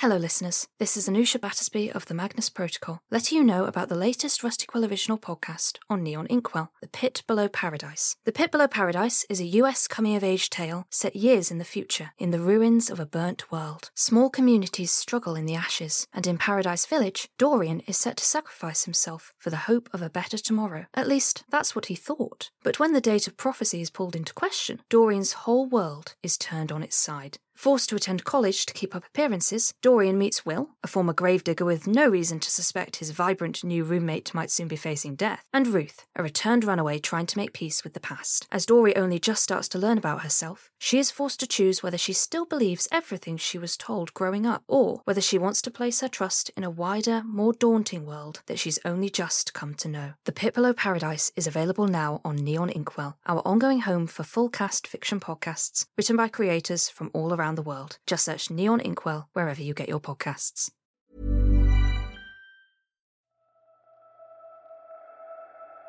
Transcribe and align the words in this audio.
Hello, 0.00 0.18
listeners. 0.18 0.68
This 0.78 0.94
is 0.98 1.08
Anusha 1.08 1.40
Battersby 1.40 1.90
of 1.90 2.04
the 2.04 2.12
Magnus 2.12 2.50
Protocol, 2.50 3.00
letting 3.10 3.38
you 3.38 3.42
know 3.42 3.64
about 3.64 3.88
the 3.88 3.94
latest 3.94 4.44
Rusty 4.44 4.66
Quill 4.66 4.84
original 4.84 5.16
podcast 5.16 5.78
on 5.88 6.02
Neon 6.02 6.26
Inkwell, 6.26 6.70
The 6.82 6.88
Pit 6.88 7.22
Below 7.26 7.48
Paradise. 7.48 8.14
The 8.26 8.30
Pit 8.30 8.52
Below 8.52 8.68
Paradise 8.68 9.24
is 9.30 9.40
a 9.40 9.46
US 9.62 9.88
coming 9.88 10.14
of 10.14 10.22
age 10.22 10.50
tale 10.50 10.86
set 10.90 11.16
years 11.16 11.50
in 11.50 11.56
the 11.56 11.64
future, 11.64 12.10
in 12.18 12.30
the 12.30 12.40
ruins 12.40 12.90
of 12.90 13.00
a 13.00 13.06
burnt 13.06 13.50
world. 13.50 13.90
Small 13.94 14.28
communities 14.28 14.92
struggle 14.92 15.34
in 15.34 15.46
the 15.46 15.54
ashes, 15.54 16.06
and 16.12 16.26
in 16.26 16.36
Paradise 16.36 16.84
Village, 16.84 17.30
Dorian 17.38 17.80
is 17.86 17.96
set 17.96 18.18
to 18.18 18.24
sacrifice 18.24 18.84
himself 18.84 19.32
for 19.38 19.48
the 19.48 19.64
hope 19.64 19.88
of 19.94 20.02
a 20.02 20.10
better 20.10 20.36
tomorrow. 20.36 20.84
At 20.92 21.08
least, 21.08 21.44
that's 21.48 21.74
what 21.74 21.86
he 21.86 21.94
thought. 21.94 22.50
But 22.62 22.78
when 22.78 22.92
the 22.92 23.00
date 23.00 23.26
of 23.26 23.38
prophecy 23.38 23.80
is 23.80 23.88
pulled 23.88 24.14
into 24.14 24.34
question, 24.34 24.82
Dorian's 24.90 25.32
whole 25.32 25.66
world 25.66 26.16
is 26.22 26.36
turned 26.36 26.70
on 26.70 26.82
its 26.82 26.96
side. 26.96 27.38
Forced 27.56 27.88
to 27.88 27.96
attend 27.96 28.22
college 28.22 28.66
to 28.66 28.74
keep 28.74 28.94
up 28.94 29.06
appearances, 29.06 29.72
Dorian 29.80 30.18
meets 30.18 30.44
Will, 30.44 30.68
a 30.84 30.86
former 30.86 31.14
gravedigger 31.14 31.64
with 31.64 31.86
no 31.86 32.06
reason 32.06 32.38
to 32.40 32.50
suspect 32.50 32.96
his 32.96 33.12
vibrant 33.12 33.64
new 33.64 33.82
roommate 33.82 34.34
might 34.34 34.50
soon 34.50 34.68
be 34.68 34.76
facing 34.76 35.16
death, 35.16 35.42
and 35.54 35.66
Ruth, 35.66 36.04
a 36.14 36.22
returned 36.22 36.64
runaway 36.64 36.98
trying 36.98 37.24
to 37.24 37.38
make 37.38 37.54
peace 37.54 37.82
with 37.82 37.94
the 37.94 37.98
past. 37.98 38.46
As 38.52 38.66
Dory 38.66 38.94
only 38.94 39.18
just 39.18 39.42
starts 39.42 39.68
to 39.68 39.78
learn 39.78 39.96
about 39.96 40.20
herself, 40.20 40.70
she 40.78 40.98
is 40.98 41.10
forced 41.10 41.40
to 41.40 41.46
choose 41.46 41.82
whether 41.82 41.96
she 41.96 42.12
still 42.12 42.44
believes 42.44 42.88
everything 42.92 43.38
she 43.38 43.56
was 43.56 43.78
told 43.78 44.12
growing 44.12 44.44
up, 44.44 44.62
or 44.68 45.00
whether 45.04 45.22
she 45.22 45.38
wants 45.38 45.62
to 45.62 45.70
place 45.70 46.02
her 46.02 46.08
trust 46.08 46.50
in 46.58 46.62
a 46.62 46.70
wider, 46.70 47.22
more 47.24 47.54
daunting 47.54 48.04
world 48.04 48.42
that 48.46 48.58
she's 48.58 48.78
only 48.84 49.08
just 49.08 49.54
come 49.54 49.72
to 49.74 49.88
know. 49.88 50.12
The 50.24 50.32
Pit 50.32 50.52
Below 50.52 50.74
Paradise 50.74 51.32
is 51.34 51.46
available 51.46 51.88
now 51.88 52.20
on 52.22 52.36
Neon 52.36 52.68
Inkwell, 52.68 53.16
our 53.26 53.40
ongoing 53.46 53.80
home 53.80 54.06
for 54.06 54.24
full 54.24 54.50
cast 54.50 54.86
fiction 54.86 55.20
podcasts 55.20 55.86
written 55.96 56.16
by 56.16 56.28
creators 56.28 56.90
from 56.90 57.10
all 57.14 57.32
around 57.32 57.45
the 57.54 57.62
world. 57.62 57.98
Just 58.06 58.24
search 58.24 58.50
Neon 58.50 58.80
Inkwell 58.80 59.28
wherever 59.32 59.62
you 59.62 59.74
get 59.74 59.88
your 59.88 60.00
podcasts. 60.00 60.70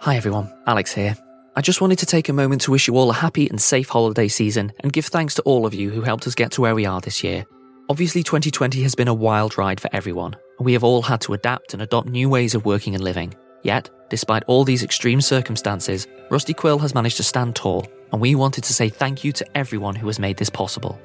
Hi 0.00 0.16
everyone, 0.16 0.56
Alex 0.66 0.92
here. 0.92 1.16
I 1.56 1.60
just 1.60 1.80
wanted 1.80 1.98
to 1.98 2.06
take 2.06 2.28
a 2.28 2.32
moment 2.32 2.62
to 2.62 2.70
wish 2.70 2.86
you 2.86 2.96
all 2.96 3.10
a 3.10 3.14
happy 3.14 3.48
and 3.48 3.60
safe 3.60 3.88
holiday 3.88 4.28
season 4.28 4.72
and 4.80 4.92
give 4.92 5.06
thanks 5.06 5.34
to 5.34 5.42
all 5.42 5.66
of 5.66 5.74
you 5.74 5.90
who 5.90 6.02
helped 6.02 6.26
us 6.28 6.36
get 6.36 6.52
to 6.52 6.60
where 6.60 6.74
we 6.76 6.86
are 6.86 7.00
this 7.00 7.24
year. 7.24 7.44
Obviously, 7.88 8.22
2020 8.22 8.80
has 8.82 8.94
been 8.94 9.08
a 9.08 9.14
wild 9.14 9.58
ride 9.58 9.80
for 9.80 9.90
everyone, 9.92 10.36
and 10.58 10.66
we 10.66 10.74
have 10.74 10.84
all 10.84 11.02
had 11.02 11.20
to 11.22 11.32
adapt 11.32 11.72
and 11.72 11.82
adopt 11.82 12.08
new 12.08 12.28
ways 12.28 12.54
of 12.54 12.64
working 12.64 12.94
and 12.94 13.02
living. 13.02 13.34
Yet, 13.62 13.90
despite 14.08 14.44
all 14.44 14.62
these 14.62 14.84
extreme 14.84 15.20
circumstances, 15.20 16.06
Rusty 16.30 16.54
Quill 16.54 16.78
has 16.78 16.94
managed 16.94 17.16
to 17.16 17.24
stand 17.24 17.56
tall, 17.56 17.86
and 18.12 18.20
we 18.20 18.34
wanted 18.34 18.62
to 18.64 18.72
say 18.72 18.88
thank 18.88 19.24
you 19.24 19.32
to 19.32 19.56
everyone 19.56 19.96
who 19.96 20.06
has 20.06 20.20
made 20.20 20.36
this 20.36 20.50
possible. 20.50 21.00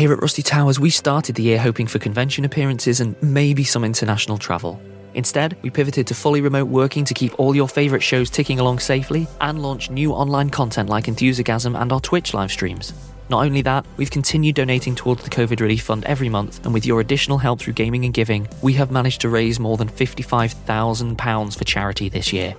Here 0.00 0.14
at 0.14 0.22
Rusty 0.22 0.40
Towers, 0.40 0.80
we 0.80 0.88
started 0.88 1.34
the 1.34 1.42
year 1.42 1.58
hoping 1.58 1.86
for 1.86 1.98
convention 1.98 2.46
appearances 2.46 3.00
and 3.00 3.14
maybe 3.22 3.64
some 3.64 3.84
international 3.84 4.38
travel. 4.38 4.80
Instead, 5.12 5.58
we 5.60 5.68
pivoted 5.68 6.06
to 6.06 6.14
fully 6.14 6.40
remote 6.40 6.68
working 6.68 7.04
to 7.04 7.12
keep 7.12 7.38
all 7.38 7.54
your 7.54 7.68
favourite 7.68 8.02
shows 8.02 8.30
ticking 8.30 8.58
along 8.58 8.78
safely 8.78 9.28
and 9.42 9.60
launch 9.60 9.90
new 9.90 10.14
online 10.14 10.48
content 10.48 10.88
like 10.88 11.04
Enthusigasm 11.04 11.78
and 11.78 11.92
our 11.92 12.00
Twitch 12.00 12.32
live 12.32 12.50
streams. 12.50 12.94
Not 13.28 13.44
only 13.44 13.60
that, 13.60 13.84
we've 13.98 14.10
continued 14.10 14.54
donating 14.54 14.94
towards 14.94 15.22
the 15.22 15.28
COVID 15.28 15.60
Relief 15.60 15.82
Fund 15.82 16.06
every 16.06 16.30
month, 16.30 16.64
and 16.64 16.72
with 16.72 16.86
your 16.86 17.00
additional 17.00 17.36
help 17.36 17.60
through 17.60 17.74
gaming 17.74 18.06
and 18.06 18.14
giving, 18.14 18.48
we 18.62 18.72
have 18.72 18.90
managed 18.90 19.20
to 19.20 19.28
raise 19.28 19.60
more 19.60 19.76
than 19.76 19.90
£55,000 19.90 21.58
for 21.58 21.64
charity 21.64 22.08
this 22.08 22.32
year. 22.32 22.54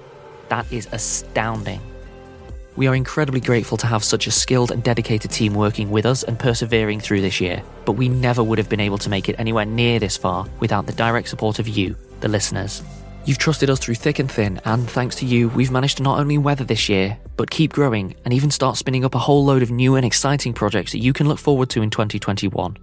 That 0.49 0.71
is 0.71 0.87
astounding. 0.91 1.81
We 2.77 2.87
are 2.87 2.95
incredibly 2.95 3.41
grateful 3.41 3.77
to 3.79 3.87
have 3.87 4.01
such 4.03 4.27
a 4.27 4.31
skilled 4.31 4.71
and 4.71 4.81
dedicated 4.81 5.29
team 5.29 5.53
working 5.53 5.91
with 5.91 6.05
us 6.05 6.23
and 6.23 6.39
persevering 6.39 7.01
through 7.01 7.19
this 7.19 7.41
year, 7.41 7.61
but 7.85 7.93
we 7.93 8.07
never 8.07 8.41
would 8.41 8.57
have 8.57 8.69
been 8.69 8.79
able 8.79 8.97
to 8.99 9.09
make 9.09 9.27
it 9.27 9.35
anywhere 9.37 9.65
near 9.65 9.99
this 9.99 10.15
far 10.15 10.47
without 10.61 10.85
the 10.85 10.93
direct 10.93 11.27
support 11.27 11.59
of 11.59 11.67
you, 11.67 11.97
the 12.21 12.29
listeners. 12.29 12.81
You've 13.25 13.37
trusted 13.37 13.69
us 13.69 13.79
through 13.79 13.95
thick 13.95 14.19
and 14.19 14.31
thin, 14.31 14.61
and 14.63 14.89
thanks 14.89 15.17
to 15.17 15.25
you, 15.25 15.49
we've 15.49 15.69
managed 15.69 15.97
to 15.97 16.03
not 16.03 16.19
only 16.19 16.37
weather 16.37 16.63
this 16.63 16.87
year, 16.87 17.17
but 17.35 17.51
keep 17.51 17.73
growing 17.73 18.15
and 18.23 18.33
even 18.33 18.49
start 18.49 18.77
spinning 18.77 19.03
up 19.03 19.15
a 19.15 19.19
whole 19.19 19.43
load 19.43 19.63
of 19.63 19.69
new 19.69 19.95
and 19.95 20.05
exciting 20.05 20.53
projects 20.53 20.93
that 20.93 20.99
you 20.99 21.11
can 21.11 21.27
look 21.27 21.39
forward 21.39 21.69
to 21.71 21.81
in 21.81 21.89
2021. 21.89 22.77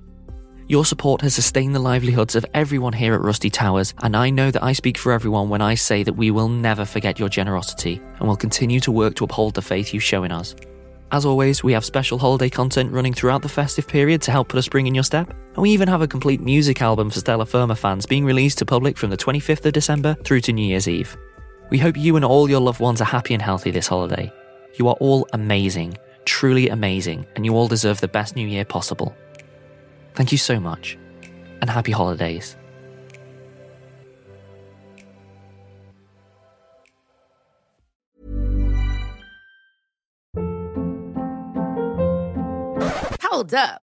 Your 0.69 0.85
support 0.85 1.23
has 1.23 1.35
sustained 1.35 1.75
the 1.75 1.79
livelihoods 1.79 2.35
of 2.35 2.45
everyone 2.53 2.93
here 2.93 3.15
at 3.15 3.23
Rusty 3.23 3.49
Towers, 3.49 3.95
and 4.03 4.15
I 4.15 4.29
know 4.29 4.51
that 4.51 4.63
I 4.63 4.75
speak 4.75 4.99
for 4.99 5.13
everyone 5.13 5.49
when 5.49 5.63
I 5.63 5.75
say 5.75 6.03
that 6.03 6.13
we 6.13 6.31
will 6.31 6.51
never 6.51 6.85
forget 6.85 7.19
your 7.19 7.31
generosity 7.31 8.03
and 8.19 8.29
will 8.29 8.37
continue 8.37 8.79
to 8.81 8.93
work 8.93 9.15
to 9.15 9.25
uphold 9.25 9.55
the 9.55 9.63
faith 9.63 9.95
you 9.95 9.99
show 9.99 10.25
in 10.25 10.31
us. 10.31 10.55
As 11.11 11.25
always, 11.25 11.65
we 11.65 11.73
have 11.73 11.87
special 11.87 12.19
holiday 12.19 12.51
content 12.51 12.93
running 12.93 13.15
throughout 13.15 13.41
the 13.41 13.49
festive 13.49 13.89
period 13.89 14.21
to 14.21 14.31
help 14.31 14.51
put 14.51 14.59
a 14.59 14.63
spring 14.63 14.87
in 14.87 14.95
your 14.95 15.05
step, 15.05 15.31
and 15.31 15.63
we 15.63 15.71
even 15.71 15.89
have 15.89 16.03
a 16.03 16.07
complete 16.07 16.43
music 16.43 16.83
album 16.83 17.09
for 17.09 17.21
Stellar 17.21 17.47
Firma 17.47 17.75
fans 17.75 18.05
being 18.05 18.27
released 18.27 18.59
to 18.59 18.67
public 18.67 18.99
from 18.99 19.09
the 19.09 19.17
25th 19.17 19.65
of 19.65 19.73
December 19.73 20.17
through 20.23 20.43
to 20.43 20.53
New 20.53 20.67
Year's 20.67 20.87
Eve. 20.87 21.17
We 21.71 21.79
hope 21.79 21.97
you 21.97 22.17
and 22.17 22.27
all 22.27 22.51
your 22.51 22.61
loved 22.61 22.81
ones 22.81 23.01
are 23.01 23.07
happy 23.07 23.33
and 23.33 23.43
healthy 23.43 23.71
this 23.71 23.89
holiday. 23.89 24.31
You 24.75 24.89
are 24.89 24.97
all 25.01 25.27
amazing, 25.33 25.97
truly 26.27 26.69
amazing, 26.69 27.25
and 27.37 27.47
you 27.47 27.55
all 27.57 27.69
deserve 27.69 28.03
the 28.03 28.09
best 28.09 28.37
new 28.37 28.47
year 28.47 28.67
possible. 28.67 29.17
Thank 30.19 30.33
you 30.33 30.39
so 30.39 30.59
much, 30.59 30.99
and 31.61 31.71
happy 31.71 31.93
holidays. 31.93 32.57
Hold 43.23 43.55
up. 43.55 43.88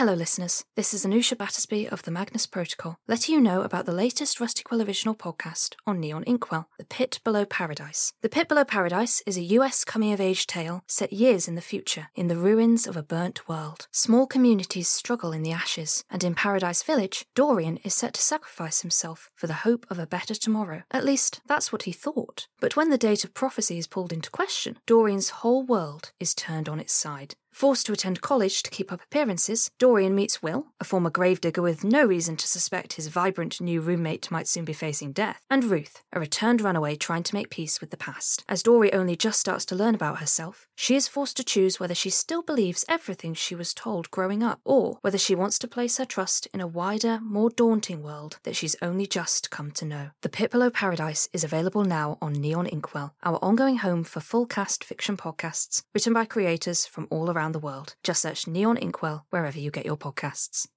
Hello, 0.00 0.14
listeners. 0.14 0.64
This 0.76 0.94
is 0.94 1.04
Anusha 1.04 1.36
Battersby 1.36 1.86
of 1.86 2.04
the 2.04 2.10
Magnus 2.10 2.46
Protocol, 2.46 2.96
letting 3.06 3.34
you 3.34 3.38
know 3.38 3.60
about 3.60 3.84
the 3.84 3.92
latest 3.92 4.40
Rusty 4.40 4.62
Quill 4.62 4.80
original 4.80 5.14
podcast 5.14 5.74
on 5.86 6.00
Neon 6.00 6.24
Inkwell, 6.24 6.70
The 6.78 6.86
Pit 6.86 7.20
Below 7.22 7.44
Paradise. 7.44 8.14
The 8.22 8.30
Pit 8.30 8.48
Below 8.48 8.64
Paradise 8.64 9.22
is 9.26 9.36
a 9.36 9.42
US 9.58 9.84
coming 9.84 10.14
of 10.14 10.18
age 10.18 10.46
tale 10.46 10.84
set 10.86 11.12
years 11.12 11.48
in 11.48 11.54
the 11.54 11.60
future, 11.60 12.08
in 12.14 12.28
the 12.28 12.38
ruins 12.38 12.86
of 12.86 12.96
a 12.96 13.02
burnt 13.02 13.46
world. 13.46 13.88
Small 13.92 14.26
communities 14.26 14.88
struggle 14.88 15.32
in 15.32 15.42
the 15.42 15.52
ashes, 15.52 16.02
and 16.08 16.24
in 16.24 16.34
Paradise 16.34 16.82
Village, 16.82 17.26
Dorian 17.34 17.76
is 17.84 17.92
set 17.92 18.14
to 18.14 18.22
sacrifice 18.22 18.80
himself 18.80 19.28
for 19.34 19.48
the 19.48 19.68
hope 19.68 19.84
of 19.90 19.98
a 19.98 20.06
better 20.06 20.34
tomorrow. 20.34 20.82
At 20.90 21.04
least, 21.04 21.42
that's 21.46 21.72
what 21.72 21.82
he 21.82 21.92
thought. 21.92 22.48
But 22.58 22.74
when 22.74 22.88
the 22.88 22.96
date 22.96 23.22
of 23.22 23.34
prophecy 23.34 23.76
is 23.76 23.86
pulled 23.86 24.14
into 24.14 24.30
question, 24.30 24.78
Dorian's 24.86 25.28
whole 25.28 25.62
world 25.62 26.12
is 26.18 26.34
turned 26.34 26.70
on 26.70 26.80
its 26.80 26.94
side. 26.94 27.34
Forced 27.60 27.84
to 27.84 27.92
attend 27.92 28.22
college 28.22 28.62
to 28.62 28.70
keep 28.70 28.90
up 28.90 29.02
appearances, 29.02 29.70
Dorian 29.78 30.14
meets 30.14 30.42
Will, 30.42 30.68
a 30.80 30.84
former 30.84 31.10
gravedigger 31.10 31.60
with 31.60 31.84
no 31.84 32.06
reason 32.06 32.34
to 32.38 32.48
suspect 32.48 32.94
his 32.94 33.08
vibrant 33.08 33.60
new 33.60 33.82
roommate 33.82 34.30
might 34.30 34.48
soon 34.48 34.64
be 34.64 34.72
facing 34.72 35.12
death, 35.12 35.44
and 35.50 35.64
Ruth, 35.64 36.02
a 36.10 36.18
returned 36.18 36.62
runaway 36.62 36.96
trying 36.96 37.22
to 37.24 37.34
make 37.34 37.50
peace 37.50 37.78
with 37.78 37.90
the 37.90 37.98
past. 37.98 38.46
As 38.48 38.62
Dory 38.62 38.90
only 38.94 39.14
just 39.14 39.38
starts 39.38 39.66
to 39.66 39.74
learn 39.74 39.94
about 39.94 40.20
herself, 40.20 40.68
she 40.74 40.96
is 40.96 41.06
forced 41.06 41.36
to 41.36 41.44
choose 41.44 41.78
whether 41.78 41.94
she 41.94 42.08
still 42.08 42.42
believes 42.42 42.82
everything 42.88 43.34
she 43.34 43.54
was 43.54 43.74
told 43.74 44.10
growing 44.10 44.42
up, 44.42 44.60
or 44.64 44.96
whether 45.02 45.18
she 45.18 45.34
wants 45.34 45.58
to 45.58 45.68
place 45.68 45.98
her 45.98 46.06
trust 46.06 46.48
in 46.54 46.62
a 46.62 46.66
wider, 46.66 47.20
more 47.20 47.50
daunting 47.50 48.02
world 48.02 48.38
that 48.44 48.56
she's 48.56 48.76
only 48.80 49.06
just 49.06 49.50
come 49.50 49.70
to 49.72 49.84
know. 49.84 50.12
The 50.22 50.30
Pit 50.30 50.50
Below 50.50 50.70
Paradise 50.70 51.28
is 51.34 51.44
available 51.44 51.84
now 51.84 52.16
on 52.22 52.32
Neon 52.32 52.68
Inkwell, 52.68 53.12
our 53.22 53.38
ongoing 53.44 53.76
home 53.76 54.02
for 54.02 54.20
full 54.20 54.46
cast 54.46 54.82
fiction 54.82 55.18
podcasts 55.18 55.82
written 55.92 56.14
by 56.14 56.24
creators 56.24 56.86
from 56.86 57.06
all 57.10 57.28
around 57.50 57.54
the 57.54 57.66
world. 57.66 57.94
Just 58.04 58.22
search 58.22 58.46
Neon 58.46 58.76
Inkwell 58.76 59.26
wherever 59.30 59.58
you 59.58 59.70
get 59.70 59.86
your 59.86 59.96
podcasts. 59.96 60.68